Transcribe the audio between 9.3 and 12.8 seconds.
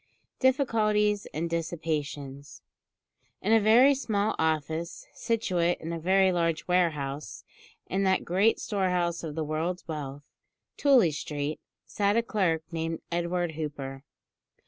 the world's wealth, Tooley Street, sat a clerk